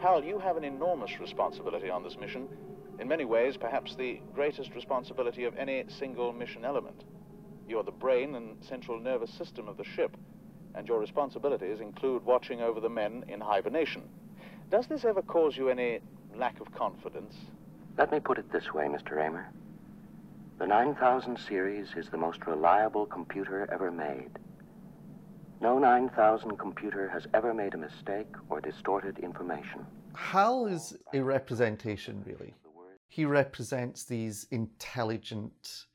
[0.00, 2.48] Hal, you have an enormous responsibility on this mission.
[2.98, 7.04] In many ways, perhaps the greatest responsibility of any single mission element.
[7.68, 10.16] You're the brain and central nervous system of the ship,
[10.74, 14.02] and your responsibilities include watching over the men in hibernation.
[14.70, 15.98] Does this ever cause you any
[16.36, 17.34] lack of confidence?
[17.98, 19.20] Let me put it this way, Mr.
[19.20, 19.50] Amer.
[20.60, 24.30] The 9000 series is the most reliable computer ever made.
[25.60, 29.84] No 9000 computer has ever made a mistake or distorted information.
[30.14, 32.54] Hal is a representation, really.
[33.08, 35.86] He represents these intelligent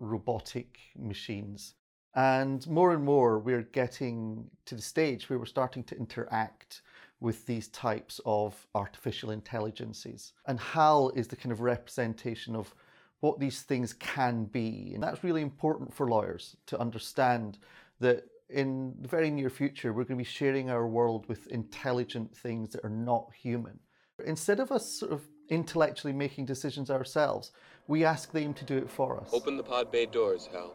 [0.00, 1.74] robotic machines.
[2.16, 6.82] And more and more, we're getting to the stage where we're starting to interact
[7.22, 10.32] with these types of artificial intelligences.
[10.46, 12.74] And HAL is the kind of representation of
[13.20, 14.90] what these things can be.
[14.92, 17.58] And that's really important for lawyers to understand
[18.00, 22.36] that in the very near future, we're going to be sharing our world with intelligent
[22.36, 23.78] things that are not human.
[24.26, 27.52] Instead of us sort of intellectually making decisions ourselves,
[27.86, 29.30] we ask them to do it for us.
[29.32, 30.74] Open the pod bay doors, Hal.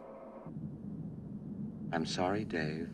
[1.91, 2.89] I'm sorry, Dave.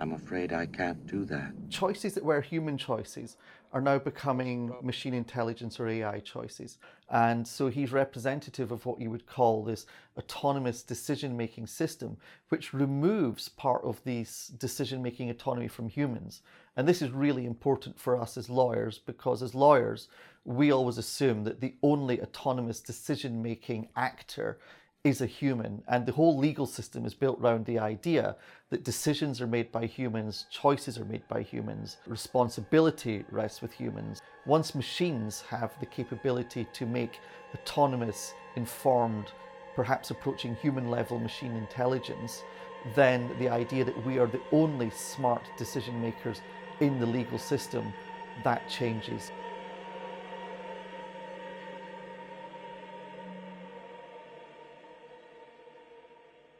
[0.00, 1.52] I'm afraid I can't do that.
[1.70, 3.36] Choices that were human choices
[3.72, 6.78] are now becoming machine intelligence or AI choices.
[7.10, 12.16] And so he's representative of what you would call this autonomous decision making system,
[12.50, 16.42] which removes part of this decision making autonomy from humans.
[16.76, 20.08] And this is really important for us as lawyers because, as lawyers,
[20.44, 24.58] we always assume that the only autonomous decision making actor
[25.04, 25.82] is a human.
[25.86, 28.36] And the whole legal system is built around the idea
[28.70, 34.22] that decisions are made by humans, choices are made by humans, responsibility rests with humans.
[34.46, 37.20] Once machines have the capability to make
[37.54, 39.26] autonomous, informed,
[39.76, 42.42] perhaps approaching human level machine intelligence,
[42.94, 46.40] then the idea that we are the only smart decision makers
[46.80, 47.92] in the legal system,
[48.42, 49.30] that changes.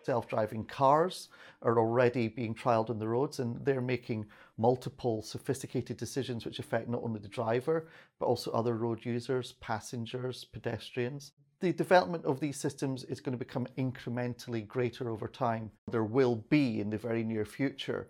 [0.05, 1.29] Self-driving cars
[1.63, 4.27] are already being trialed on the roads and they're making
[4.59, 7.89] multiple sophisticated decisions which affect not only the driver
[8.19, 11.33] but also other road users, passengers, pedestrians.
[11.61, 15.71] The development of these systems is going to become incrementally greater over time.
[15.91, 18.09] There will be in the very near future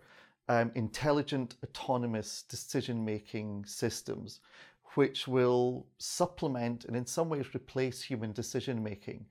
[0.49, 4.41] um, intelligent autonomous decision-making systems
[4.95, 9.25] which will supplement and in some ways replace human decision making.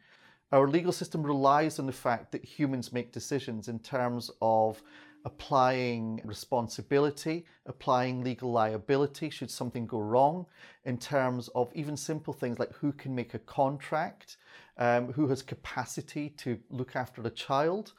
[0.52, 4.82] Our legal system relies on the fact that humans make decisions in terms of
[5.24, 10.46] applying responsibility, applying legal liability should something go wrong,
[10.84, 14.36] in terms of even simple things like who can make a contract,
[14.78, 17.92] um, who has capacity to look after a child.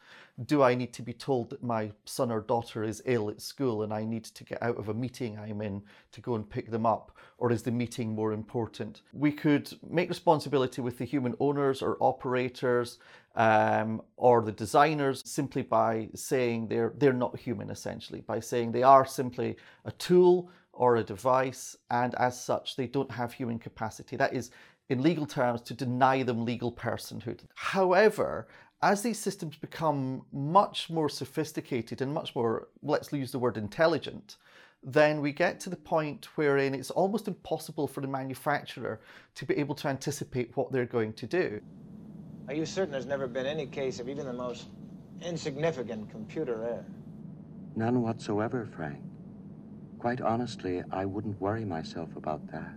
[0.45, 3.83] Do I need to be told that my son or daughter is ill at school
[3.83, 5.81] and I need to get out of a meeting I'm in
[6.11, 7.17] to go and pick them up?
[7.37, 9.01] Or is the meeting more important?
[9.13, 12.97] We could make responsibility with the human owners or operators
[13.35, 18.83] um, or the designers simply by saying they're, they're not human, essentially, by saying they
[18.83, 19.55] are simply
[19.85, 24.17] a tool or a device, and as such, they don't have human capacity.
[24.17, 24.51] That is,
[24.90, 27.41] in legal terms, to deny them legal personhood.
[27.56, 28.47] However,
[28.81, 34.38] as these systems become much more sophisticated and much more, let's use the word intelligent,
[34.84, 39.01] then we get to the point wherein it's almost impossible for the manufacturer
[39.34, 41.59] to be able to anticipate what they're going to do.
[42.47, 44.67] Are you certain there's never been any case of even the most
[45.23, 46.85] insignificant computer error?
[47.75, 49.02] None whatsoever, Frank.
[49.97, 52.75] Quite honestly, I wouldn't worry myself about that.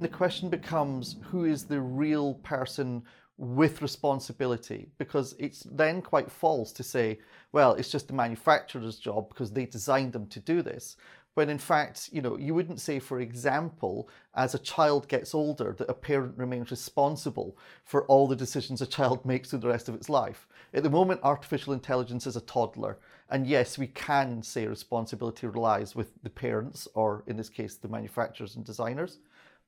[0.00, 3.02] The question becomes who is the real person
[3.36, 4.88] with responsibility?
[4.96, 7.18] Because it's then quite false to say,
[7.52, 10.96] well, it's just the manufacturer's job because they designed them to do this.
[11.34, 15.74] When in fact, you know, you wouldn't say, for example, as a child gets older,
[15.76, 19.90] that a parent remains responsible for all the decisions a child makes through the rest
[19.90, 20.48] of its life.
[20.72, 22.98] At the moment, artificial intelligence is a toddler.
[23.28, 27.88] And yes, we can say responsibility relies with the parents, or in this case, the
[27.88, 29.18] manufacturers and designers.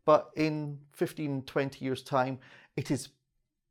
[0.05, 2.39] But in 15, 20 years' time,
[2.77, 3.11] it is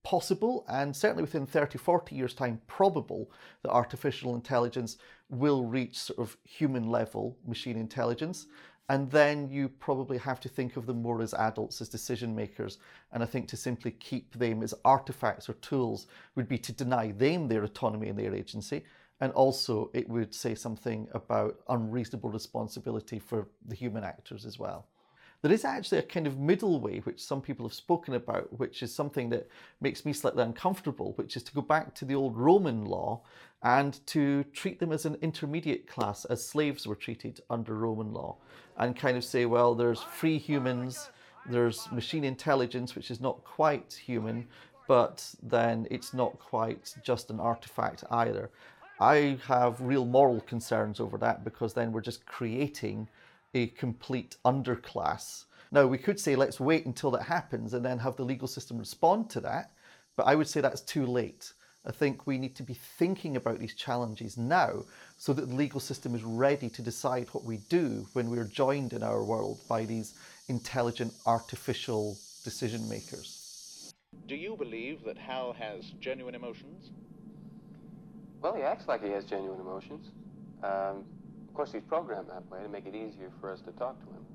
[0.04, 3.31] possible and certainly within 30, 40 years' time, probable
[3.62, 4.98] that artificial intelligence
[5.30, 8.48] will reach sort of human level machine intelligence.
[8.89, 12.78] And then you probably have to think of them more as adults, as decision makers.
[13.13, 17.12] And I think to simply keep them as artifacts or tools would be to deny
[17.12, 18.83] them their autonomy and their agency.
[19.22, 24.88] and also it would say something about unreasonable responsibility for the human actors as well.
[25.41, 28.83] There is actually a kind of middle way, which some people have spoken about, which
[28.83, 29.49] is something that
[29.79, 33.21] makes me slightly uncomfortable, which is to go back to the old Roman law
[33.63, 38.35] and to treat them as an intermediate class, as slaves were treated under Roman law,
[38.77, 41.09] and kind of say, well, there's free humans,
[41.49, 44.47] there's machine intelligence, which is not quite human,
[44.87, 48.51] but then it's not quite just an artifact either.
[48.99, 53.07] I have real moral concerns over that because then we're just creating
[53.53, 55.45] a complete underclass.
[55.71, 58.77] Now, we could say let's wait until that happens and then have the legal system
[58.77, 59.71] respond to that,
[60.15, 61.53] but I would say that's too late.
[61.86, 64.83] I think we need to be thinking about these challenges now
[65.18, 68.94] so that the legal system is ready to decide what we do when we're joined
[68.94, 70.13] in our world by these
[70.47, 73.94] intelligent artificial decision makers.
[74.27, 76.92] Do you believe that Hal has genuine emotions?
[78.42, 80.12] Well, he acts like he has genuine emotions.
[80.63, 81.06] Um,
[81.51, 84.06] of course, he's programmed that way to make it easier for us to talk to
[84.06, 84.25] him.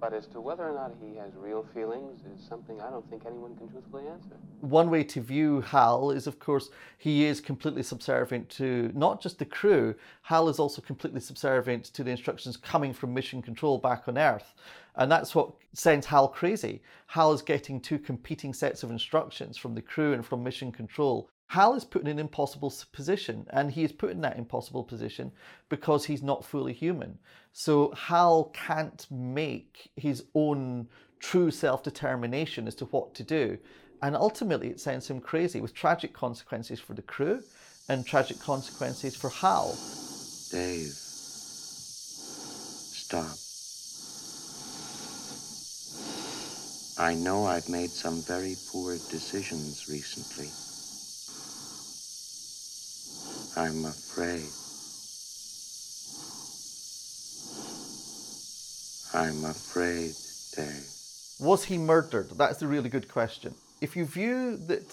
[0.00, 3.26] But as to whether or not he has real feelings is something I don't think
[3.26, 4.34] anyone can truthfully answer.
[4.60, 9.38] One way to view Hal is, of course, he is completely subservient to not just
[9.38, 14.08] the crew, Hal is also completely subservient to the instructions coming from Mission Control back
[14.08, 14.54] on Earth.
[14.96, 16.82] And that's what sends Hal crazy.
[17.06, 21.30] Hal is getting two competing sets of instructions from the crew and from Mission Control
[21.50, 25.32] Hal is put in an impossible position, and he is put in that impossible position
[25.68, 27.18] because he's not fully human.
[27.52, 30.86] So Hal can't make his own
[31.18, 33.58] true self determination as to what to do.
[34.00, 37.42] And ultimately, it sends him crazy with tragic consequences for the crew
[37.88, 39.70] and tragic consequences for Hal.
[40.52, 40.94] Dave,
[42.94, 43.36] stop.
[47.04, 50.69] I know I've made some very poor decisions recently.
[53.56, 54.46] I'm afraid.
[59.12, 60.14] I'm afraid,
[60.54, 60.86] Dave.
[61.40, 62.30] Was he murdered?
[62.30, 63.54] That's the really good question.
[63.80, 64.84] If you view that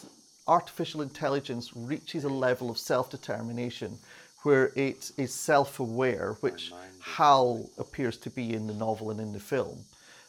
[0.47, 3.99] artificial intelligence reaches a level of self determination
[4.41, 9.33] where it is self aware, which Hal appears to be in the novel and in
[9.33, 9.77] the film,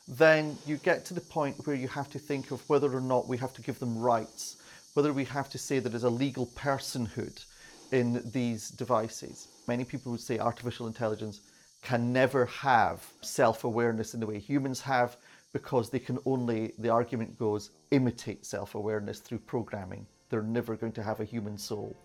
[0.07, 3.27] then you get to the point where you have to think of whether or not
[3.27, 4.57] we have to give them rights,
[4.93, 7.45] whether we have to say that as a legal personhood
[7.93, 9.49] in these devices.
[9.67, 11.41] Many people would say artificial intelligence
[11.83, 15.17] can never have self awareness in the way humans have
[15.53, 20.07] because they can only, the argument goes, imitate self awareness through programming.
[20.31, 21.97] They're never going to have a human soul.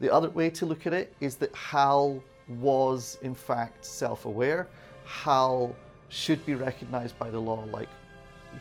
[0.00, 4.66] The other way to look at it is that HAL was, in fact, self aware.
[5.04, 5.74] HAL
[6.08, 7.88] should be recognized by the law like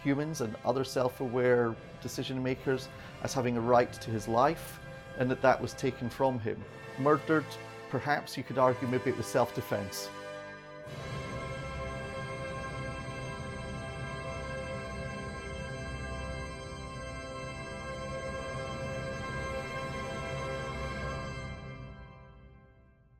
[0.03, 2.89] humans and other self aware decision makers
[3.23, 4.78] as having a right to his life
[5.19, 6.57] and that that was taken from him.
[6.97, 7.45] Murdered,
[7.89, 10.09] perhaps you could argue maybe it was self defense.